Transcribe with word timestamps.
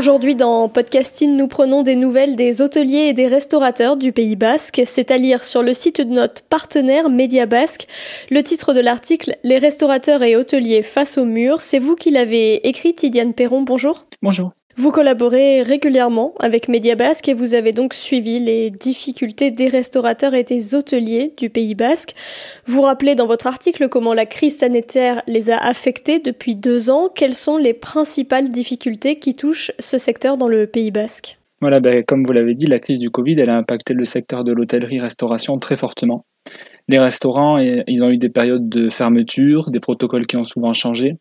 Aujourd'hui 0.00 0.34
dans 0.34 0.70
Podcasting, 0.70 1.36
nous 1.36 1.46
prenons 1.46 1.82
des 1.82 1.94
nouvelles 1.94 2.34
des 2.34 2.62
hôteliers 2.62 3.08
et 3.08 3.12
des 3.12 3.26
restaurateurs 3.26 3.98
du 3.98 4.12
Pays 4.12 4.34
Basque. 4.34 4.80
C'est 4.86 5.10
à 5.10 5.18
lire 5.18 5.44
sur 5.44 5.62
le 5.62 5.74
site 5.74 6.00
de 6.00 6.10
notre 6.10 6.40
partenaire 6.40 7.10
Média 7.10 7.44
Basque. 7.44 7.86
Le 8.30 8.42
titre 8.42 8.72
de 8.72 8.80
l'article 8.80 9.36
Les 9.44 9.58
restaurateurs 9.58 10.22
et 10.22 10.36
hôteliers 10.36 10.82
face 10.82 11.18
au 11.18 11.26
mur. 11.26 11.60
C'est 11.60 11.78
vous 11.78 11.96
qui 11.96 12.10
l'avez 12.10 12.66
écrit, 12.66 12.94
Tidiane 12.94 13.34
Perron. 13.34 13.60
Bonjour. 13.60 14.06
Bonjour. 14.22 14.52
Vous 14.76 14.92
collaborez 14.92 15.62
régulièrement 15.62 16.32
avec 16.38 16.68
Média 16.68 16.94
Basque 16.94 17.28
et 17.28 17.34
vous 17.34 17.54
avez 17.54 17.72
donc 17.72 17.92
suivi 17.92 18.38
les 18.38 18.70
difficultés 18.70 19.50
des 19.50 19.68
restaurateurs 19.68 20.34
et 20.34 20.44
des 20.44 20.74
hôteliers 20.74 21.34
du 21.36 21.50
Pays 21.50 21.74
Basque. 21.74 22.14
Vous 22.66 22.82
rappelez 22.82 23.14
dans 23.14 23.26
votre 23.26 23.46
article 23.46 23.88
comment 23.88 24.14
la 24.14 24.26
crise 24.26 24.58
sanitaire 24.58 25.22
les 25.26 25.50
a 25.50 25.58
affectés 25.58 26.20
depuis 26.20 26.54
deux 26.54 26.88
ans. 26.88 27.08
Quelles 27.14 27.34
sont 27.34 27.56
les 27.56 27.74
principales 27.74 28.48
difficultés 28.48 29.18
qui 29.18 29.34
touchent 29.34 29.72
ce 29.80 29.98
secteur 29.98 30.36
dans 30.36 30.48
le 30.48 30.66
Pays 30.66 30.92
Basque? 30.92 31.38
Voilà, 31.60 31.80
ben, 31.80 32.02
comme 32.04 32.24
vous 32.24 32.32
l'avez 32.32 32.54
dit, 32.54 32.66
la 32.66 32.78
crise 32.78 33.00
du 33.00 33.10
Covid, 33.10 33.42
a 33.42 33.54
impacté 33.54 33.92
le 33.92 34.04
secteur 34.04 34.44
de 34.44 34.52
l'hôtellerie-restauration 34.52 35.58
très 35.58 35.76
fortement. 35.76 36.24
Les 36.88 36.98
restaurants, 36.98 37.58
ils 37.58 38.02
ont 38.02 38.08
eu 38.08 38.16
des 38.16 38.30
périodes 38.30 38.68
de 38.68 38.88
fermeture, 38.88 39.70
des 39.70 39.80
protocoles 39.80 40.26
qui 40.26 40.36
ont 40.36 40.44
souvent 40.44 40.72
changé, 40.72 41.16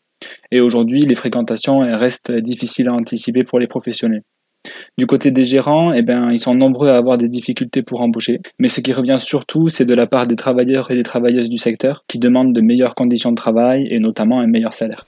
et 0.51 0.61
aujourd'hui, 0.61 1.01
les 1.01 1.15
fréquentations 1.15 1.79
restent 1.79 2.31
difficiles 2.31 2.87
à 2.87 2.93
anticiper 2.93 3.43
pour 3.43 3.59
les 3.59 3.67
professionnels. 3.67 4.23
Du 4.97 5.05
côté 5.05 5.31
des 5.31 5.43
gérants, 5.43 5.93
eh 5.93 6.01
ben, 6.01 6.29
ils 6.31 6.39
sont 6.39 6.53
nombreux 6.53 6.89
à 6.89 6.97
avoir 6.97 7.17
des 7.17 7.29
difficultés 7.29 7.81
pour 7.81 8.01
embaucher, 8.01 8.41
mais 8.59 8.67
ce 8.67 8.81
qui 8.81 8.91
revient 8.91 9.17
surtout, 9.17 9.69
c'est 9.69 9.85
de 9.85 9.93
la 9.93 10.05
part 10.05 10.27
des 10.27 10.35
travailleurs 10.35 10.91
et 10.91 10.95
des 10.95 11.03
travailleuses 11.03 11.49
du 11.49 11.57
secteur 11.57 12.03
qui 12.07 12.19
demandent 12.19 12.53
de 12.53 12.61
meilleures 12.61 12.95
conditions 12.95 13.31
de 13.31 13.35
travail 13.35 13.87
et 13.89 13.99
notamment 13.99 14.41
un 14.41 14.47
meilleur 14.47 14.73
salaire. 14.73 15.05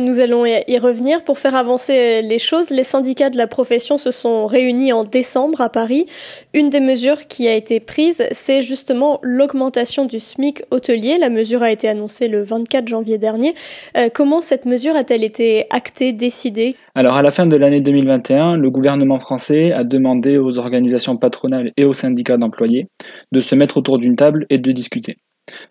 Nous 0.00 0.18
allons 0.18 0.44
y 0.44 0.78
revenir. 0.78 1.22
Pour 1.22 1.38
faire 1.38 1.54
avancer 1.54 2.22
les 2.22 2.38
choses, 2.38 2.70
les 2.70 2.82
syndicats 2.82 3.30
de 3.30 3.36
la 3.36 3.46
profession 3.46 3.96
se 3.96 4.10
sont 4.10 4.46
réunis 4.46 4.92
en 4.92 5.04
décembre 5.04 5.60
à 5.60 5.68
Paris. 5.68 6.06
Une 6.52 6.68
des 6.68 6.80
mesures 6.80 7.26
qui 7.28 7.48
a 7.48 7.54
été 7.54 7.80
prise, 7.80 8.26
c'est 8.32 8.60
justement 8.60 9.20
l'augmentation 9.22 10.04
du 10.04 10.18
SMIC 10.18 10.62
hôtelier. 10.70 11.18
La 11.18 11.30
mesure 11.30 11.62
a 11.62 11.70
été 11.70 11.88
annoncée 11.88 12.28
le 12.28 12.42
24 12.42 12.88
janvier 12.88 13.18
dernier. 13.18 13.54
Euh, 13.96 14.08
comment 14.12 14.42
cette 14.42 14.66
mesure 14.66 14.96
a-t-elle 14.96 15.22
été 15.22 15.66
actée, 15.70 16.12
décidée? 16.12 16.74
Alors 16.94 17.16
à 17.16 17.22
la 17.22 17.30
fin 17.30 17.46
de 17.46 17.56
l'année 17.56 17.80
2021, 17.80 18.56
le 18.56 18.70
gouvernement 18.70 19.18
français 19.18 19.72
a 19.72 19.84
demandé 19.84 20.38
aux 20.38 20.58
organisations 20.58 21.16
patronales 21.16 21.72
et 21.76 21.84
aux 21.84 21.92
syndicats 21.92 22.36
d'employés 22.36 22.88
de 23.32 23.40
se 23.40 23.54
mettre 23.54 23.76
autour 23.76 23.98
d'une 23.98 24.16
table 24.16 24.46
et 24.50 24.58
de 24.58 24.72
discuter. 24.72 25.16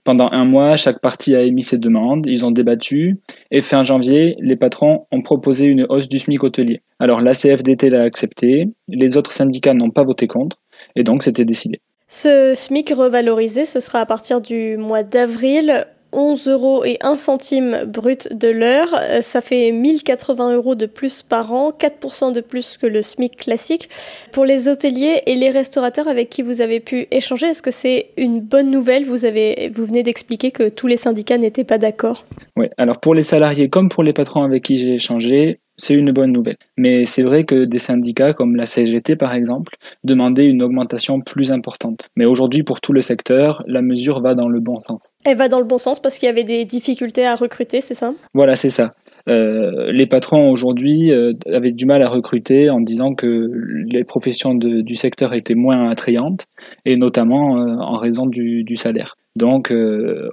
Pendant 0.03 0.29
un 0.31 0.45
mois, 0.45 0.75
chaque 0.75 1.01
partie 1.01 1.35
a 1.35 1.41
émis 1.41 1.63
ses 1.63 1.78
demandes, 1.78 2.25
ils 2.28 2.45
ont 2.45 2.51
débattu, 2.51 3.19
et 3.51 3.61
fin 3.61 3.84
janvier, 3.84 4.35
les 4.39 4.56
patrons 4.56 5.06
ont 5.11 5.22
proposé 5.22 5.66
une 5.66 5.85
hausse 5.89 6.07
du 6.07 6.19
SMIC 6.19 6.44
hôtelier. 6.44 6.81
Alors 7.00 7.22
la 7.22 7.34
CFDT 7.34 7.89
l'a 7.89 8.03
accepté, 8.03 8.69
les 8.88 9.17
autres 9.17 9.31
syndicats 9.31 9.73
n'ont 9.73 9.89
pas 9.89 10.03
voté 10.03 10.28
contre, 10.28 10.57
et 10.95 11.03
donc 11.03 11.23
c'était 11.23 11.45
décidé. 11.45 11.81
Ce 12.07 12.53
SMIC 12.53 12.91
revalorisé, 12.91 13.66
ce 13.66 13.79
sera 13.79 14.00
à 14.00 14.06
partir 14.06 14.41
du 14.41 14.78
mois 14.78 15.03
d'avril. 15.03 15.88
11 16.13 16.47
euros 16.47 16.85
et 16.85 16.97
1 17.01 17.16
centime 17.16 17.84
brut 17.85 18.34
de 18.34 18.47
l'heure. 18.47 18.90
Ça 19.22 19.41
fait 19.41 19.72
1080 19.72 20.56
euros 20.56 20.75
de 20.75 20.85
plus 20.85 21.22
par 21.22 21.53
an, 21.53 21.72
4% 21.72 22.31
de 22.31 22.41
plus 22.41 22.78
que 22.78 22.88
le 22.88 23.01
SMIC 23.01 23.38
classique. 23.38 23.90
Pour 24.31 24.46
les 24.46 24.68
hôteliers 24.68 25.22
et 25.25 25.35
les 25.35 25.50
restaurateurs 25.50 26.07
avec 26.07 26.29
qui 26.29 26.41
vous 26.41 26.62
avez 26.62 26.79
pu 26.79 27.07
échanger, 27.12 27.47
est-ce 27.47 27.62
que 27.62 27.72
c'est 27.72 28.09
une 28.18 28.40
bonne 28.40 28.69
nouvelle? 28.69 29.06
Vous, 29.06 29.25
avez, 29.25 29.72
vous 29.74 29.85
venez 29.85 30.03
d'expliquer 30.03 30.51
que 30.51 30.69
tous 30.69 30.88
les 30.88 30.97
syndicats 30.97 31.38
n'étaient 31.38 31.63
pas 31.63 31.78
d'accord. 31.78 32.25
Oui, 32.56 32.68
alors 32.78 33.00
pour 33.00 33.16
les 33.16 33.22
salariés 33.22 33.69
comme 33.69 33.90
pour 33.90 34.03
les 34.03 34.13
patrons 34.13 34.44
avec 34.44 34.63
qui 34.63 34.78
j'ai 34.78 34.95
échangé, 34.95 35.59
c'est 35.78 35.94
une 35.94 36.11
bonne 36.11 36.31
nouvelle. 36.31 36.57
Mais 36.78 37.06
c'est 37.06 37.23
vrai 37.23 37.44
que 37.44 37.66
des 37.66 37.78
syndicats 37.78 38.34
comme 38.34 38.56
la 38.56 38.66
CGT 38.66 39.16
par 39.16 39.34
exemple 39.34 39.75
demandaient 40.03 40.45
une 40.45 40.63
augmentation 40.63 41.19
plus 41.19 41.51
importante. 41.51 42.09
Mais 42.16 42.25
aujourd'hui 42.25 42.63
pour 42.63 42.81
tout 42.81 42.94
le 42.94 43.01
secteur, 43.01 43.63
la 43.67 43.81
mesure 43.81 44.22
va 44.22 44.35
dans 44.35 44.47
le 44.47 44.59
bon 44.59 44.79
sens. 44.79 45.12
Elle 45.25 45.38
va 45.38 45.50
dans 45.50 45.59
le 45.59 45.66
bon 45.66 45.78
sens 45.78 46.00
parce 46.00 46.17
qu'il 46.17 46.28
y 46.28 46.31
avait 46.31 46.44
des 46.44 46.66
difficultés 46.66 47.25
à 47.25 47.35
recruter, 47.35 47.81
c'est 47.81 47.94
ça? 47.94 48.13
Voilà, 48.33 48.56
c'est 48.56 48.69
ça. 48.69 48.94
Euh, 49.29 49.91
les 49.91 50.06
patrons 50.06 50.51
aujourd'hui 50.51 51.12
euh, 51.12 51.31
avaient 51.47 51.72
du 51.72 51.85
mal 51.85 52.03
à 52.03 52.09
recruter 52.09 52.69
en 52.69 52.81
disant 52.81 53.13
que 53.13 53.50
les 53.88 54.03
professions 54.03 54.53
de, 54.53 54.81
du 54.81 54.95
secteur 54.95 55.33
étaient 55.33 55.56
moins 55.56 55.89
attrayantes 55.89 56.45
et 56.85 56.97
notamment 56.97 57.57
euh, 57.57 57.75
en 57.79 57.97
raison 57.97 58.25
du, 58.25 58.63
du 58.63 58.75
salaire. 58.75 59.16
Donc 59.35 59.73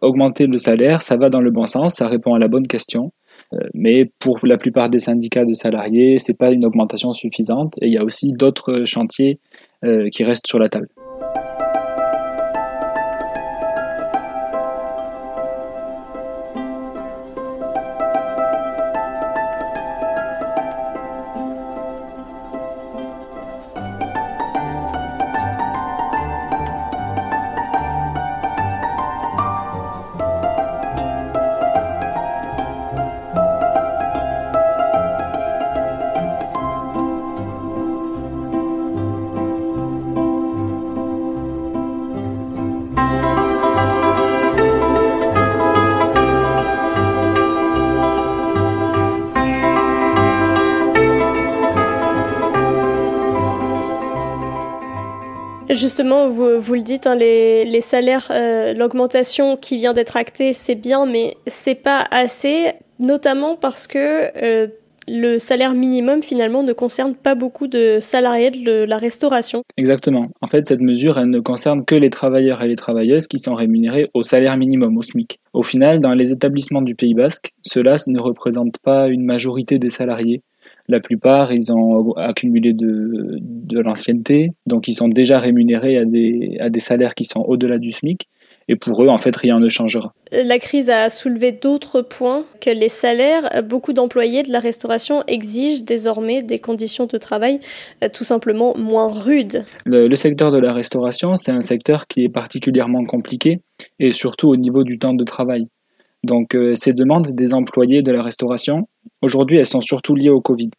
augmenter 0.03 0.47
le 0.47 0.59
salaire, 0.59 1.01
ça 1.01 1.17
va 1.17 1.31
dans 1.31 1.41
le 1.41 1.51
bon 1.51 1.65
sens, 1.65 1.95
ça 1.95 2.07
répond 2.07 2.35
à 2.35 2.39
la 2.39 2.49
bonne 2.49 2.67
question. 2.67 3.13
Euh, 3.53 3.59
mais 3.75 4.11
pour 4.19 4.39
la 4.45 4.57
plupart 4.57 4.89
des 4.89 4.99
syndicats 4.99 5.45
de 5.45 5.53
salariés, 5.53 6.19
c'est 6.19 6.35
pas 6.35 6.51
une 6.51 6.65
augmentation 6.65 7.13
suffisante 7.13 7.75
et 7.81 7.87
il 7.87 7.93
y 7.93 7.99
a 7.99 8.05
aussi 8.05 8.33
d'autres 8.33 8.85
chantiers 8.85 9.39
euh, 9.85 10.09
qui 10.11 10.25
restent 10.25 10.47
sur 10.47 10.59
la 10.59 10.69
table. 10.69 10.89
Justement, 55.91 56.29
vous, 56.29 56.75
le 56.75 56.83
dites, 56.83 57.09
hein, 57.09 57.17
les, 57.17 57.65
les, 57.65 57.81
salaires, 57.81 58.29
euh, 58.31 58.73
l'augmentation 58.75 59.57
qui 59.57 59.77
vient 59.77 59.93
d'être 59.93 60.17
actée, 60.17 60.53
c'est 60.53 60.77
bien, 60.77 61.05
mais 61.05 61.37
c'est 61.49 61.75
pas 61.75 62.07
assez, 62.13 62.75
notamment 63.01 63.57
parce 63.57 63.89
que 63.89 63.99
euh, 64.41 64.69
le 65.09 65.39
salaire 65.39 65.75
minimum 65.75 66.23
finalement 66.23 66.63
ne 66.63 66.73
concerne 66.73 67.17
pas 67.17 67.35
beaucoup 67.35 67.67
de 67.67 67.99
salariés 68.01 68.53
de 68.53 68.85
la 68.85 68.99
restauration. 68.99 69.63
Exactement. 69.77 70.29
En 70.41 70.47
fait, 70.47 70.65
cette 70.65 70.81
mesure, 70.81 71.19
elle 71.19 71.31
ne 71.31 71.41
concerne 71.41 71.85
que 71.85 71.97
les 71.97 72.09
travailleurs 72.09 72.63
et 72.63 72.69
les 72.69 72.77
travailleuses 72.77 73.27
qui 73.27 73.41
sont 73.41 73.55
rémunérés 73.55 74.11
au 74.15 74.23
salaire 74.23 74.57
minimum, 74.57 74.97
au 74.97 75.03
SMIC. 75.03 75.41
Au 75.53 75.65
final, 75.65 75.99
dans 75.99 76.11
les 76.11 76.31
établissements 76.31 76.83
du 76.83 76.95
Pays 76.95 77.15
Basque, 77.15 77.51
cela 77.63 77.97
ne 78.07 78.21
représente 78.21 78.77
pas 78.85 79.09
une 79.09 79.25
majorité 79.25 79.81
des 79.81 79.91
salariés. 79.91 80.43
La 80.91 80.99
plupart, 80.99 81.53
ils 81.53 81.73
ont 81.73 82.11
accumulé 82.15 82.73
de, 82.73 83.39
de 83.41 83.81
l'ancienneté, 83.81 84.49
donc 84.67 84.89
ils 84.89 84.95
sont 84.95 85.07
déjà 85.07 85.39
rémunérés 85.39 85.97
à 85.97 86.05
des, 86.05 86.57
à 86.59 86.69
des 86.69 86.81
salaires 86.81 87.15
qui 87.15 87.23
sont 87.23 87.45
au-delà 87.47 87.79
du 87.79 87.93
SMIC. 87.93 88.29
Et 88.67 88.75
pour 88.75 89.05
eux, 89.05 89.09
en 89.09 89.17
fait, 89.17 89.35
rien 89.37 89.61
ne 89.61 89.69
changera. 89.69 90.13
La 90.33 90.59
crise 90.59 90.91
a 90.91 91.09
soulevé 91.09 91.53
d'autres 91.53 92.03
points 92.03 92.45
que 92.61 92.71
les 92.71 92.89
salaires. 92.89 93.63
Beaucoup 93.69 93.93
d'employés 93.93 94.43
de 94.43 94.51
la 94.51 94.59
restauration 94.59 95.23
exigent 95.29 95.85
désormais 95.85 96.43
des 96.43 96.59
conditions 96.59 97.07
de 97.07 97.19
travail 97.19 97.61
euh, 98.03 98.09
tout 98.13 98.25
simplement 98.25 98.77
moins 98.77 99.13
rudes. 99.13 99.65
Le, 99.85 100.09
le 100.09 100.17
secteur 100.17 100.51
de 100.51 100.59
la 100.59 100.73
restauration, 100.73 101.37
c'est 101.37 101.53
un 101.53 101.61
secteur 101.61 102.09
qui 102.09 102.25
est 102.25 102.29
particulièrement 102.29 103.05
compliqué 103.05 103.59
et 104.01 104.11
surtout 104.11 104.49
au 104.49 104.57
niveau 104.57 104.83
du 104.83 104.99
temps 104.99 105.15
de 105.15 105.25
travail. 105.25 105.67
Donc 106.25 106.55
euh, 106.55 106.75
ces 106.75 106.93
demandes 106.93 107.29
des 107.33 107.55
employés 107.55 108.03
de 108.03 108.13
la 108.13 108.23
restauration, 108.23 108.89
aujourd'hui, 109.23 109.59
elles 109.59 109.67
sont 109.67 109.81
surtout 109.81 110.15
liées 110.15 110.31
au 110.31 110.41
Covid. 110.41 110.71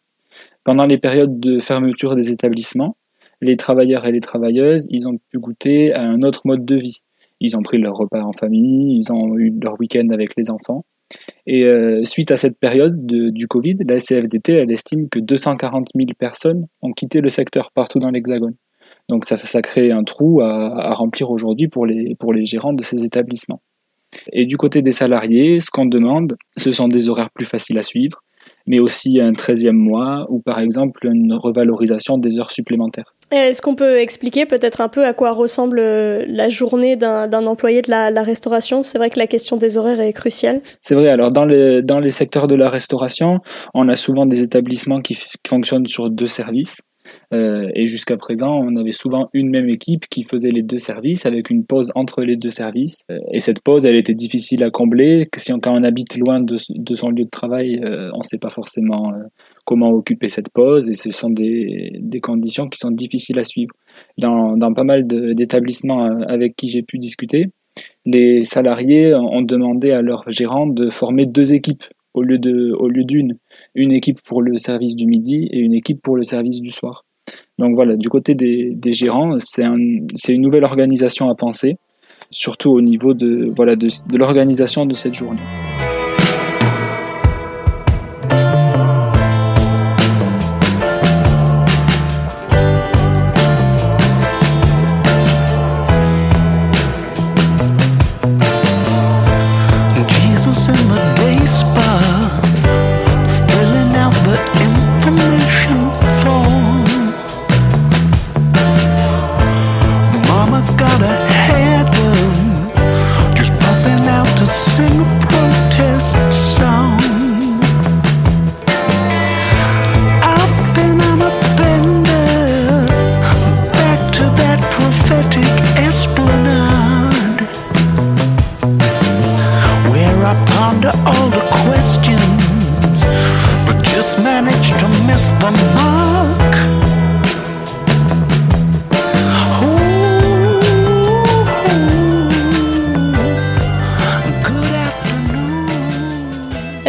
Pendant 0.64 0.86
les 0.86 0.98
périodes 0.98 1.40
de 1.40 1.58
fermeture 1.58 2.14
des 2.14 2.30
établissements, 2.30 2.96
les 3.40 3.56
travailleurs 3.56 4.06
et 4.06 4.12
les 4.12 4.20
travailleuses, 4.20 4.86
ils 4.90 5.08
ont 5.08 5.18
pu 5.30 5.38
goûter 5.38 5.92
à 5.94 6.02
un 6.02 6.22
autre 6.22 6.42
mode 6.44 6.64
de 6.64 6.76
vie. 6.76 7.00
Ils 7.40 7.56
ont 7.56 7.62
pris 7.62 7.78
leur 7.78 7.96
repas 7.96 8.22
en 8.22 8.32
famille, 8.32 8.96
ils 8.96 9.12
ont 9.12 9.36
eu 9.36 9.52
leur 9.60 9.78
week-end 9.80 10.08
avec 10.10 10.30
les 10.36 10.50
enfants. 10.50 10.84
Et 11.46 11.64
euh, 11.64 12.04
suite 12.04 12.30
à 12.30 12.36
cette 12.36 12.58
période 12.58 13.04
de, 13.04 13.30
du 13.30 13.48
Covid, 13.48 13.76
la 13.86 13.98
CFDT, 13.98 14.52
elle 14.52 14.70
estime 14.70 15.08
que 15.08 15.18
240 15.18 15.88
000 15.94 16.14
personnes 16.16 16.66
ont 16.80 16.92
quitté 16.92 17.20
le 17.20 17.28
secteur 17.28 17.72
partout 17.72 17.98
dans 17.98 18.10
l'Hexagone. 18.10 18.54
Donc 19.08 19.24
ça, 19.24 19.36
ça 19.36 19.60
crée 19.60 19.90
un 19.90 20.04
trou 20.04 20.40
à, 20.40 20.90
à 20.90 20.94
remplir 20.94 21.30
aujourd'hui 21.30 21.68
pour 21.68 21.84
les, 21.84 22.14
pour 22.18 22.32
les 22.32 22.44
gérants 22.44 22.72
de 22.72 22.82
ces 22.82 23.04
établissements. 23.04 23.60
Et 24.32 24.46
du 24.46 24.56
côté 24.56 24.82
des 24.82 24.90
salariés, 24.90 25.60
ce 25.60 25.70
qu'on 25.70 25.86
demande, 25.86 26.36
ce 26.56 26.70
sont 26.72 26.88
des 26.88 27.08
horaires 27.08 27.30
plus 27.30 27.46
faciles 27.46 27.78
à 27.78 27.82
suivre, 27.82 28.22
mais 28.66 28.80
aussi 28.80 29.20
un 29.20 29.32
13e 29.32 29.72
mois 29.72 30.26
ou 30.28 30.40
par 30.40 30.60
exemple 30.60 31.06
une 31.06 31.34
revalorisation 31.34 32.18
des 32.18 32.38
heures 32.38 32.50
supplémentaires. 32.50 33.14
Est-ce 33.30 33.62
qu'on 33.62 33.74
peut 33.74 33.98
expliquer 33.98 34.44
peut-être 34.44 34.82
un 34.82 34.88
peu 34.88 35.06
à 35.06 35.14
quoi 35.14 35.32
ressemble 35.32 35.78
euh, 35.78 36.24
la 36.28 36.50
journée 36.50 36.96
d'un 36.96 37.46
employé 37.46 37.80
de 37.80 37.90
la, 37.90 38.10
la 38.10 38.22
restauration? 38.22 38.82
C'est 38.82 38.98
vrai 38.98 39.08
que 39.08 39.18
la 39.18 39.26
question 39.26 39.56
des 39.56 39.78
horaires 39.78 40.00
est 40.00 40.12
cruciale. 40.12 40.60
C'est 40.80 40.94
vrai, 40.94 41.08
alors 41.08 41.32
dans, 41.32 41.46
le, 41.46 41.80
dans 41.80 41.98
les 41.98 42.10
secteurs 42.10 42.46
de 42.46 42.54
la 42.54 42.68
restauration, 42.68 43.38
on 43.72 43.88
a 43.88 43.96
souvent 43.96 44.26
des 44.26 44.42
établissements 44.42 45.00
qui, 45.00 45.14
qui 45.14 45.48
fonctionnent 45.48 45.86
sur 45.86 46.10
deux 46.10 46.26
services. 46.26 46.82
Euh, 47.32 47.68
et 47.74 47.86
jusqu'à 47.86 48.16
présent, 48.16 48.58
on 48.58 48.76
avait 48.76 48.92
souvent 48.92 49.28
une 49.32 49.50
même 49.50 49.68
équipe 49.68 50.06
qui 50.08 50.24
faisait 50.24 50.50
les 50.50 50.62
deux 50.62 50.78
services 50.78 51.26
avec 51.26 51.50
une 51.50 51.64
pause 51.64 51.90
entre 51.94 52.22
les 52.22 52.36
deux 52.36 52.50
services. 52.50 53.02
Euh, 53.10 53.18
et 53.32 53.40
cette 53.40 53.60
pause, 53.60 53.86
elle 53.86 53.96
était 53.96 54.14
difficile 54.14 54.64
à 54.64 54.70
combler. 54.70 55.28
Si 55.36 55.52
on, 55.52 55.58
quand 55.58 55.74
on 55.74 55.84
habite 55.84 56.16
loin 56.16 56.40
de, 56.40 56.56
son 56.56 57.08
lieu 57.10 57.24
de 57.24 57.30
travail, 57.30 57.80
euh, 57.84 58.10
on 58.14 58.18
ne 58.18 58.24
sait 58.24 58.38
pas 58.38 58.50
forcément 58.50 59.12
comment 59.64 59.90
occuper 59.90 60.28
cette 60.28 60.50
pause. 60.50 60.88
Et 60.88 60.94
ce 60.94 61.10
sont 61.10 61.30
des, 61.30 62.00
conditions 62.22 62.68
qui 62.68 62.78
sont 62.78 62.90
difficiles 62.90 63.38
à 63.38 63.44
suivre. 63.44 63.74
Dans, 64.18 64.56
dans 64.56 64.72
pas 64.72 64.84
mal 64.84 65.06
d'établissements 65.06 66.04
avec 66.28 66.54
qui 66.56 66.68
j'ai 66.68 66.82
pu 66.82 66.98
discuter, 66.98 67.46
les 68.04 68.42
salariés 68.42 69.14
ont 69.14 69.42
demandé 69.42 69.90
à 69.90 70.02
leurs 70.02 70.24
gérants 70.30 70.66
de 70.66 70.88
former 70.88 71.26
deux 71.26 71.54
équipes 71.54 71.84
au 72.14 72.22
lieu 72.22 72.38
de 72.38 72.72
au 72.78 72.88
lieu 72.88 73.02
d'une 73.04 73.34
une 73.74 73.92
équipe 73.92 74.20
pour 74.22 74.42
le 74.42 74.58
service 74.58 74.94
du 74.94 75.06
midi 75.06 75.48
et 75.50 75.58
une 75.58 75.74
équipe 75.74 76.00
pour 76.02 76.16
le 76.16 76.22
service 76.22 76.60
du 76.60 76.70
soir. 76.70 77.04
Donc 77.58 77.74
voilà, 77.74 77.96
du 77.96 78.08
côté 78.08 78.34
des, 78.34 78.72
des 78.74 78.92
gérants, 78.92 79.34
c'est 79.38 79.64
un, 79.64 79.76
une 79.76 80.40
nouvelle 80.40 80.64
organisation 80.64 81.28
à 81.28 81.34
penser, 81.34 81.76
surtout 82.30 82.70
au 82.70 82.80
niveau 82.80 83.14
de 83.14 83.50
voilà 83.54 83.76
de, 83.76 83.86
de 83.86 84.18
l'organisation 84.18 84.86
de 84.86 84.94
cette 84.94 85.14
journée. 85.14 85.40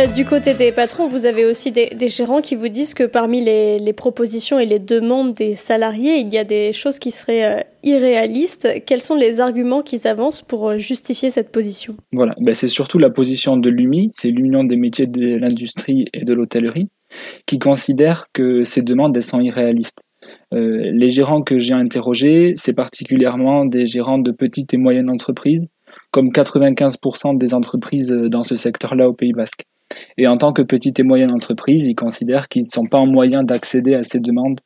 Du 0.08 0.26
côté 0.26 0.54
des 0.54 0.74
patrons, 0.74 1.08
vous 1.08 1.26
avez 1.26 1.46
aussi 1.46 1.72
des, 1.72 2.08
gérants 2.08 2.42
qui 2.42 2.56
vous 2.56 2.68
disent 2.68 2.94
que 2.94 3.06
parmi 3.06 3.42
les, 3.42 3.94
propositions 3.94 4.60
et 4.60 4.66
les 4.66 4.80
demandes 4.80 5.34
des 5.34 5.56
salariés, 5.56 6.18
il 6.18 6.34
y 6.34 6.38
a 6.38 6.44
des 6.44 6.74
choses 6.74 7.00
qui 7.00 7.10
seraient 7.10 7.60
euh, 7.60 7.64
irréalistes. 7.84 8.68
Quels 8.86 9.02
sont 9.02 9.16
les 9.16 9.40
arguments 9.40 9.82
qu'ils 9.82 10.08
avancent 10.08 10.42
pour 10.42 10.70
euh, 10.70 10.78
justifier 10.78 11.30
cette 11.30 11.52
position? 11.52 11.96
Voilà, 12.12 12.36
ben, 12.42 12.54
c'est 12.54 12.68
surtout 12.68 13.00
la 13.00 13.10
position 13.10 13.56
de 13.56 13.70
l'UMI, 13.70 14.10
c'est 14.14 14.30
l'Union 14.30 14.66
des 14.66 14.76
métiers 14.76 15.08
de 15.08 15.36
l'industrie 15.38 16.06
et 16.14 16.26
de 16.26 16.34
l'hôtellerie, 16.34 16.90
qui 17.46 17.58
considère 17.58 18.26
que 18.34 18.64
ces 18.64 18.82
demandes 18.82 19.18
sont 19.22 19.40
irréalistes. 19.40 20.02
Euh, 20.54 20.92
les 20.92 21.10
gérants 21.10 21.44
que 21.44 21.60
j'ai 21.60 21.74
interrogés, 21.74 22.54
c'est 22.56 22.74
particulièrement 22.74 23.66
des 23.66 23.86
gérants 23.86 24.20
de 24.20 24.32
petites 24.32 24.74
et 24.74 24.78
moyennes 24.78 25.10
entreprises, 25.10 25.70
comme 26.12 26.30
95% 26.30 27.38
des 27.38 27.54
entreprises 27.54 28.12
euh, 28.12 28.28
dans 28.28 28.44
ce 28.44 28.56
secteur-là 28.56 29.08
au 29.08 29.14
Pays 29.14 29.34
Basque. 29.34 29.64
Et 30.18 30.28
en 30.28 30.38
tant 30.38 30.54
que 30.54 30.62
petite 30.62 31.00
et 31.00 31.04
moyenne 31.04 31.32
entreprise, 31.34 31.88
ils 31.88 31.96
considèrent 31.96 32.48
qu'ils 32.48 32.64
ne 32.64 32.72
sont 32.72 32.86
pas 32.86 33.00
en 33.00 33.08
moyen 33.08 33.44
d'accéder 33.44 33.96
à 33.96 34.04
ces 34.04 34.20
demandes 34.20 34.60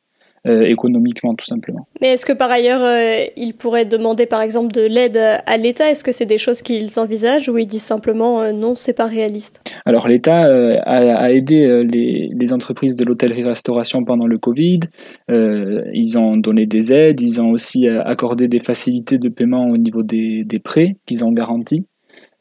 euh, 0.46 0.62
économiquement, 0.62 1.34
tout 1.34 1.44
simplement. 1.44 1.88
Mais 2.00 2.12
est-ce 2.12 2.24
que 2.24 2.32
par 2.32 2.48
ailleurs, 2.48 2.82
euh, 2.82 3.24
ils 3.36 3.54
pourraient 3.54 3.84
demander 3.84 4.24
par 4.24 4.40
exemple 4.40 4.72
de 4.72 4.82
l'aide 4.82 5.16
à 5.18 5.56
l'État? 5.56 5.90
Est-ce 5.90 6.04
que 6.04 6.12
c'est 6.12 6.26
des 6.26 6.38
choses 6.38 6.62
qu'ils 6.62 7.00
envisagent 7.00 7.48
ou 7.48 7.58
ils 7.58 7.66
disent 7.66 7.82
simplement 7.82 8.40
euh, 8.40 8.52
non, 8.52 8.74
c'est 8.76 8.92
pas 8.92 9.06
réaliste? 9.06 9.62
Alors 9.84 10.06
l'État 10.06 10.46
euh, 10.46 10.78
a, 10.84 11.16
a 11.16 11.30
aidé 11.30 11.82
les, 11.84 12.30
les 12.32 12.52
entreprises 12.52 12.94
de 12.94 13.04
l'hôtellerie-restauration 13.04 14.04
pendant 14.04 14.26
le 14.26 14.38
Covid. 14.38 14.80
Ils 15.28 16.16
ont 16.16 16.36
donné 16.36 16.66
des 16.66 16.92
aides, 16.92 17.20
ils 17.20 17.40
ont 17.42 17.50
aussi 17.50 17.88
accordé 17.88 18.46
des 18.46 18.60
facilités 18.60 19.18
de 19.18 19.28
paiement 19.28 19.66
au 19.68 19.76
niveau 19.76 20.04
des, 20.04 20.44
des 20.46 20.60
prêts 20.60 20.96
qu'ils 21.04 21.24
ont 21.24 21.32
garantis. 21.32 21.84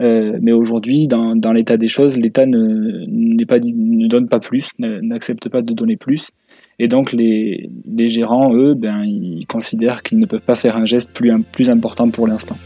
Euh, 0.02 0.38
mais 0.42 0.52
aujourd'hui, 0.52 1.08
dans, 1.08 1.36
dans 1.36 1.52
l'état 1.52 1.78
des 1.78 1.88
choses, 1.88 2.18
l'État 2.18 2.46
ne, 2.46 3.06
ne 3.08 4.08
donne 4.08 4.28
pas 4.28 4.40
plus, 4.40 4.70
n'accepte 4.80 5.50
pas 5.50 5.62
de 5.62 5.74
donner 5.74 5.98
plus. 5.98 6.30
Et 6.80 6.88
donc 6.88 7.12
les, 7.14 7.70
les 7.86 8.08
gérants, 8.08 8.54
eux, 8.56 8.76
ben, 8.76 9.04
ils 9.04 9.46
considèrent 9.48 10.04
qu'ils 10.04 10.20
ne 10.20 10.26
peuvent 10.26 10.42
pas 10.42 10.56
faire 10.56 10.78
un 10.78 10.86
geste 10.86 11.12
plus, 11.14 11.32
plus 11.52 11.70
important 11.70 12.10
pour 12.10 12.28
l'instant. 12.28 12.58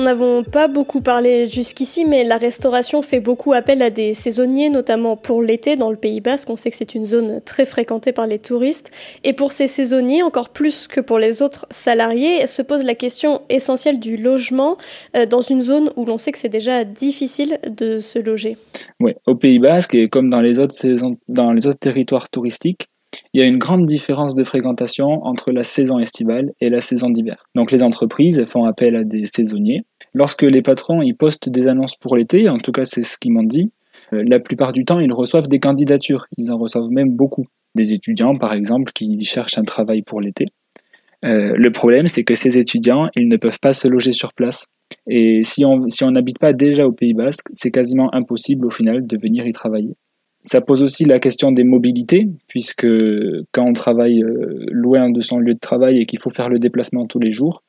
N'en 0.00 0.06
avons 0.06 0.44
pas 0.44 0.68
beaucoup 0.68 1.00
parlé 1.00 1.46
jusqu'ici, 1.48 2.04
mais 2.04 2.24
la 2.24 2.38
restauration 2.38 3.02
fait 3.02 3.20
beaucoup 3.20 3.52
appel 3.52 3.82
à 3.82 3.90
des 3.90 4.14
saisonniers, 4.14 4.70
notamment 4.70 5.16
pour 5.16 5.42
l'été 5.42 5.76
dans 5.76 5.90
le 5.90 5.96
Pays 5.96 6.20
Basque. 6.20 6.48
On 6.50 6.56
sait 6.56 6.70
que 6.70 6.76
c'est 6.76 6.94
une 6.94 7.06
zone 7.06 7.40
très 7.44 7.66
fréquentée 7.66 8.12
par 8.12 8.26
les 8.26 8.38
touristes. 8.38 8.90
Et 9.24 9.32
pour 9.32 9.52
ces 9.52 9.66
saisonniers, 9.66 10.22
encore 10.22 10.48
plus 10.48 10.88
que 10.88 11.00
pour 11.00 11.18
les 11.18 11.42
autres 11.42 11.66
salariés, 11.70 12.46
se 12.46 12.62
pose 12.62 12.82
la 12.82 12.94
question 12.94 13.42
essentielle 13.48 14.00
du 14.00 14.16
logement 14.16 14.76
euh, 15.16 15.26
dans 15.26 15.42
une 15.42 15.62
zone 15.62 15.90
où 15.96 16.04
l'on 16.04 16.18
sait 16.18 16.32
que 16.32 16.38
c'est 16.38 16.48
déjà 16.48 16.84
difficile 16.84 17.58
de 17.66 18.00
se 18.00 18.18
loger. 18.18 18.56
Oui, 19.00 19.12
au 19.26 19.34
Pays 19.34 19.58
Basque, 19.58 19.94
et 19.94 20.08
comme 20.08 20.30
dans 20.30 20.40
les 20.40 20.58
autres, 20.58 20.74
saisons, 20.74 21.16
dans 21.28 21.52
les 21.52 21.66
autres 21.66 21.78
territoires 21.78 22.30
touristiques, 22.30 22.86
il 23.32 23.40
y 23.40 23.44
a 23.44 23.46
une 23.46 23.58
grande 23.58 23.86
différence 23.86 24.34
de 24.34 24.44
fréquentation 24.44 25.24
entre 25.24 25.52
la 25.52 25.62
saison 25.62 25.98
estivale 25.98 26.52
et 26.60 26.70
la 26.70 26.80
saison 26.80 27.10
d'hiver. 27.10 27.42
Donc 27.54 27.72
les 27.72 27.82
entreprises 27.82 28.44
font 28.44 28.64
appel 28.64 28.96
à 28.96 29.04
des 29.04 29.26
saisonniers. 29.26 29.84
Lorsque 30.14 30.42
les 30.42 30.62
patrons 30.62 31.02
y 31.02 31.12
postent 31.12 31.48
des 31.48 31.66
annonces 31.66 31.96
pour 31.96 32.16
l'été, 32.16 32.48
en 32.48 32.58
tout 32.58 32.72
cas 32.72 32.84
c'est 32.84 33.02
ce 33.02 33.16
qu'ils 33.16 33.32
m'ont 33.32 33.44
dit, 33.44 33.72
euh, 34.12 34.24
la 34.26 34.40
plupart 34.40 34.72
du 34.72 34.84
temps 34.84 35.00
ils 35.00 35.12
reçoivent 35.12 35.48
des 35.48 35.58
candidatures, 35.58 36.26
ils 36.36 36.50
en 36.50 36.58
reçoivent 36.58 36.90
même 36.90 37.14
beaucoup. 37.14 37.46
Des 37.76 37.92
étudiants 37.92 38.34
par 38.34 38.52
exemple 38.52 38.92
qui 38.92 39.22
cherchent 39.22 39.58
un 39.58 39.62
travail 39.62 40.02
pour 40.02 40.20
l'été. 40.20 40.46
Euh, 41.24 41.52
le 41.54 41.70
problème 41.70 42.06
c'est 42.06 42.24
que 42.24 42.34
ces 42.34 42.58
étudiants 42.58 43.08
ils 43.14 43.28
ne 43.28 43.36
peuvent 43.36 43.60
pas 43.60 43.72
se 43.72 43.86
loger 43.86 44.12
sur 44.12 44.32
place. 44.32 44.66
Et 45.06 45.42
si 45.44 45.64
on 45.64 45.88
si 45.88 46.02
on 46.02 46.10
n'habite 46.10 46.38
pas 46.38 46.52
déjà 46.52 46.86
au 46.86 46.92
Pays 46.92 47.14
Basque, 47.14 47.46
c'est 47.52 47.70
quasiment 47.70 48.12
impossible 48.12 48.66
au 48.66 48.70
final 48.70 49.06
de 49.06 49.16
venir 49.22 49.46
y 49.46 49.52
travailler. 49.52 49.94
Ça 50.42 50.62
pose 50.62 50.82
aussi 50.82 51.04
la 51.04 51.18
question 51.18 51.52
des 51.52 51.64
mobilités, 51.64 52.26
puisque 52.48 52.86
quand 53.52 53.66
on 53.68 53.74
travaille 53.74 54.22
euh, 54.22 54.64
loin 54.70 55.10
de 55.10 55.20
son 55.20 55.38
lieu 55.38 55.52
de 55.52 55.58
travail 55.58 55.98
et 56.00 56.06
qu'il 56.06 56.18
faut 56.18 56.30
faire 56.30 56.48
le 56.48 56.58
déplacement 56.58 57.06
tous 57.06 57.18
les 57.18 57.30
jours, 57.30 57.62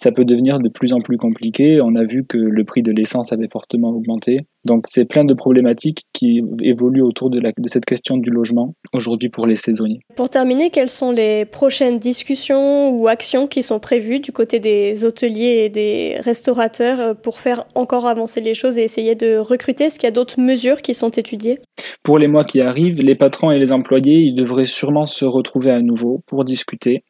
ça 0.00 0.12
peut 0.12 0.24
devenir 0.24 0.58
de 0.60 0.68
plus 0.68 0.92
en 0.92 1.00
plus 1.00 1.16
compliqué. 1.16 1.80
On 1.82 1.94
a 1.96 2.04
vu 2.04 2.24
que 2.24 2.38
le 2.38 2.64
prix 2.64 2.82
de 2.82 2.92
l'essence 2.92 3.32
avait 3.32 3.48
fortement 3.50 3.90
augmenté. 3.90 4.38
Donc 4.64 4.84
c'est 4.86 5.04
plein 5.04 5.24
de 5.24 5.34
problématiques 5.34 6.02
qui 6.12 6.42
évoluent 6.62 7.02
autour 7.02 7.30
de, 7.30 7.40
la, 7.40 7.50
de 7.56 7.68
cette 7.68 7.84
question 7.84 8.16
du 8.16 8.30
logement 8.30 8.74
aujourd'hui 8.92 9.28
pour 9.28 9.46
les 9.46 9.56
saisonniers. 9.56 10.00
Pour 10.14 10.30
terminer, 10.30 10.70
quelles 10.70 10.90
sont 10.90 11.10
les 11.10 11.44
prochaines 11.44 11.98
discussions 11.98 12.90
ou 12.90 13.08
actions 13.08 13.46
qui 13.46 13.62
sont 13.62 13.80
prévues 13.80 14.20
du 14.20 14.30
côté 14.30 14.60
des 14.60 15.04
hôteliers 15.04 15.64
et 15.64 15.68
des 15.68 16.16
restaurateurs 16.20 17.16
pour 17.20 17.38
faire 17.38 17.64
encore 17.74 18.06
avancer 18.06 18.40
les 18.40 18.54
choses 18.54 18.78
et 18.78 18.82
essayer 18.82 19.14
de 19.14 19.36
recruter? 19.36 19.84
Est-ce 19.84 19.98
qu'il 19.98 20.06
y 20.06 20.12
a 20.12 20.12
d'autres 20.12 20.40
mesures 20.40 20.82
qui 20.82 20.94
sont 20.94 21.10
étudiées? 21.10 21.58
Pour 22.02 22.18
les 22.18 22.28
mois 22.28 22.44
qui 22.44 22.60
arrivent, 22.60 23.02
les 23.02 23.14
patrons 23.14 23.50
et 23.50 23.58
les 23.58 23.72
employés, 23.72 24.18
ils 24.18 24.34
devraient 24.34 24.64
sûrement 24.64 25.06
se 25.06 25.24
retrouver 25.24 25.70
à 25.70 25.80
nouveau 25.80 26.22
pour 26.26 26.44
discuter 26.44 27.02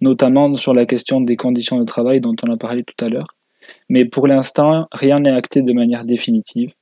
notamment 0.00 0.54
sur 0.56 0.74
la 0.74 0.86
question 0.86 1.20
des 1.20 1.36
conditions 1.36 1.78
de 1.78 1.84
travail 1.84 2.20
dont 2.20 2.34
on 2.46 2.52
a 2.52 2.56
parlé 2.56 2.82
tout 2.82 3.04
à 3.04 3.08
l'heure. 3.08 3.26
Mais 3.88 4.04
pour 4.04 4.26
l'instant, 4.26 4.86
rien 4.92 5.20
n'est 5.20 5.30
acté 5.30 5.62
de 5.62 5.72
manière 5.72 6.04
définitive. 6.04 6.72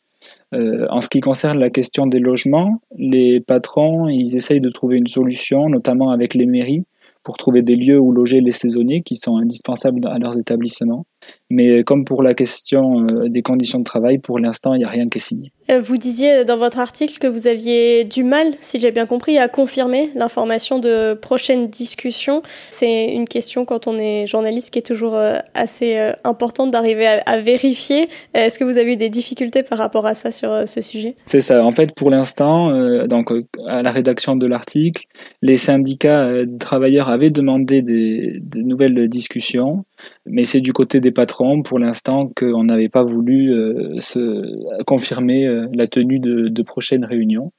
Euh, 0.55 0.87
en 0.91 1.01
ce 1.01 1.09
qui 1.09 1.21
concerne 1.21 1.59
la 1.59 1.71
question 1.71 2.07
des 2.07 2.19
logements, 2.19 2.81
les 2.97 3.41
patrons, 3.41 4.09
ils 4.09 4.37
essayent 4.37 4.61
de 4.61 4.71
trouver 4.71 4.97
une 4.97 5.07
solution, 5.07 5.69
notamment 5.69 6.11
avec 6.11 6.35
les 6.35 6.47
mairies, 6.47 6.87
pour 7.23 7.37
trouver 7.37 7.63
des 7.63 7.75
lieux 7.75 7.99
où 7.99 8.13
loger 8.13 8.41
les 8.41 8.53
saisonniers 8.53 9.03
qui 9.03 9.17
sont 9.17 9.37
indispensables 9.37 10.07
à 10.07 10.19
leurs 10.19 10.39
établissements. 10.39 11.07
Mais 11.51 11.83
comme 11.83 12.05
pour 12.05 12.23
la 12.23 12.35
question 12.35 13.03
euh, 13.03 13.29
des 13.29 13.43
conditions 13.43 13.79
de 13.79 13.85
travail, 13.85 14.19
pour 14.19 14.39
l'instant, 14.39 14.75
il 14.75 14.79
n'y 14.79 14.85
a 14.85 14.89
rien 14.89 15.09
qui 15.09 15.19
est 15.19 15.21
signé. 15.21 15.53
Euh, 15.71 15.81
vous 15.81 15.99
disiez 15.99 16.45
dans 16.45 16.57
votre 16.57 16.79
article 16.79 17.19
que 17.19 17.27
vous 17.27 17.47
aviez 17.47 18.05
du 18.05 18.25
mal, 18.25 18.55
si 18.61 18.81
j'ai 18.81 18.91
bien 18.91 19.07
compris, 19.07 19.39
à 19.39 19.49
confirmer 19.49 20.11
l'information 20.15 20.79
de 20.79 21.15
prochaines 21.15 21.69
discussions. 21.69 22.41
C'est 22.71 23.13
une 23.13 23.27
question 23.27 23.65
quand 23.65 23.87
on 23.87 23.99
est 23.99 24.27
journaliste 24.27 24.73
qui 24.73 24.79
est 24.79 24.87
toujours 24.87 25.15
euh, 25.15 25.39
assez 25.55 26.13
importante 26.25 26.71
d'arriver 26.71 27.07
à, 27.07 27.41
vérifier. 27.41 28.09
Est-ce 28.33 28.59
que 28.59 28.65
vous 28.65 28.79
avez 28.79 28.95
eu 28.95 28.97
des 28.97 29.11
difficultés 29.11 29.63
par 29.63 29.79
rapport 29.79 30.07
à 30.07 30.15
ça 30.15 30.31
sur 30.31 30.67
ce 30.67 30.83
sujet? 30.83 31.15
C'est 31.27 31.41
ça. 31.41 31.65
En 31.65 31.73
fait, 31.73 31.95
pour 31.95 32.11
l'instant, 32.11 32.71
donc 33.07 33.33
à 33.67 33.83
la 33.83 33.93
rédaction 33.93 34.37
de 34.37 34.47
l'article, 34.47 35.03
les 35.43 35.57
syndicats 35.57 36.45
de 36.45 36.59
travailleurs 36.59 37.09
avaient 37.11 37.31
demandé 37.31 37.83
des, 37.83 38.39
des 38.41 38.63
nouvelles 38.63 39.09
discussions, 39.09 39.85
mais 40.27 40.45
c'est 40.45 40.61
du 40.61 40.73
côté 40.73 41.01
des 41.01 41.11
patrons 41.11 41.63
pour 41.63 41.79
l'instant 41.79 42.29
qu'on 42.37 42.65
n'avait 42.65 42.89
pas 42.89 43.03
voulu 43.03 43.53
euh, 43.53 43.95
se 43.99 44.83
confirmer 44.85 45.47
euh, 45.47 45.67
la 45.73 45.87
tenue 45.87 46.19
de, 46.19 46.63
prochaines 46.63 47.05
réunions. 47.05 47.53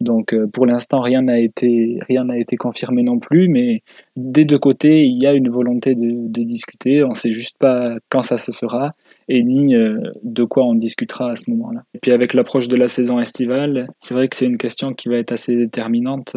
Donc 0.00 0.34
euh, 0.34 0.46
pour 0.46 0.66
l'instant 0.66 1.00
rien 1.00 1.22
n'a 1.22 1.38
été 1.38 1.98
rien 2.06 2.24
n'a 2.24 2.36
été 2.36 2.56
confirmé 2.56 3.02
non 3.02 3.18
plus, 3.18 3.48
mais 3.48 3.82
des 4.16 4.44
deux 4.44 4.58
côtés 4.58 5.04
il 5.04 5.22
y 5.22 5.26
a 5.26 5.32
une 5.32 5.48
volonté 5.48 5.94
de 5.94 6.42
discuter. 6.42 7.04
On 7.04 7.10
ne 7.10 7.14
sait 7.14 7.32
juste 7.32 7.56
pas 7.58 7.96
quand 8.10 8.20
ça 8.20 8.36
se 8.36 8.52
fera 8.52 8.90
et 9.28 9.42
ni 9.42 9.74
de 9.74 10.44
quoi 10.44 10.64
on 10.64 10.74
discutera 10.74 11.30
à 11.30 11.36
ce 11.36 11.48
moment-là. 11.50 11.84
Et 11.94 11.98
puis 12.00 12.12
avec 12.12 12.34
l'approche 12.34 12.68
de 12.68 12.76
la 12.76 12.88
saison 12.88 13.18
estivale, 13.18 13.86
c'est 13.98 14.14
vrai 14.14 14.28
que 14.28 14.36
c'est 14.36 14.46
une 14.46 14.58
question 14.58 14.92
qui 14.92 15.08
va 15.08 15.16
être 15.16 15.32
assez 15.32 15.56
déterminante 15.56 16.36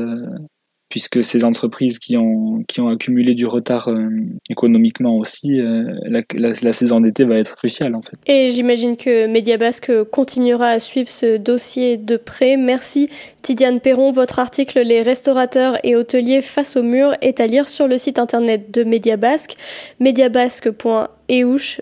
puisque 0.89 1.24
ces 1.24 1.44
entreprises 1.44 2.00
qui 2.00 2.17
ont, 2.17 2.63
qui 2.67 2.79
ont 2.82 2.88
accumulé 2.88 3.36
du 3.36 3.46
retard 3.46 3.89
euh, 3.89 4.10
économiquement 4.50 5.17
aussi, 5.17 5.60
euh, 5.60 5.84
la, 6.03 6.22
la, 6.34 6.74
saison 6.74 7.01
d'été 7.01 7.24
va 7.25 7.38
être 7.38 7.56
cruciale 7.56 7.96
en 7.96 8.01
fait. 8.01 8.17
Et 8.27 8.51
j'imagine 8.51 8.96
que 8.96 9.27
Mediabasque 9.27 9.91
continuera 10.12 10.70
à 10.70 10.79
suivre 10.79 11.10
ce 11.10 11.38
dossier 11.38 11.98
de 11.98 12.15
près. 12.17 12.58
Merci 12.58 13.10
Tidiane 13.41 13.79
Perron. 13.79 14.12
Votre 14.12 14.39
article 14.39 14.79
Les 14.82 15.01
restaurateurs 15.01 15.77
et 15.84 15.96
hôteliers 15.96 16.41
face 16.41 16.77
au 16.77 16.84
mur 16.84 17.13
est 17.22 17.39
à 17.41 17.48
lire 17.48 17.67
sur 17.67 17.88
le 17.88 17.98
site 17.98 18.20
internet 18.20 18.72
de 18.72 18.84
Mediabasque, 18.84 19.58
mediabasque.eus. 20.00 21.82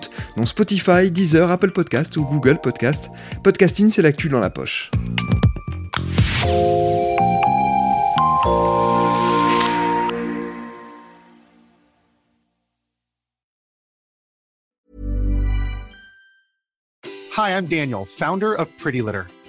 dans 0.37 0.45
Spotify, 0.45 1.11
Deezer, 1.11 1.49
Apple 1.49 1.71
Podcast 1.71 2.15
ou 2.17 2.25
Google 2.25 2.59
Podcast. 2.59 3.09
Podcasting, 3.43 3.89
c'est 3.89 4.01
l'actu 4.01 4.29
dans 4.29 4.39
la 4.39 4.49
poche. 4.49 4.91
Hi, 17.33 17.51
I'm 17.57 17.65
Daniel, 17.65 18.05
founder 18.05 18.53
of 18.53 18.67
Pretty 18.77 19.01
Litter. 19.01 19.25